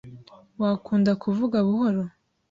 [0.61, 2.03] Wakunda kuvuga buhoro?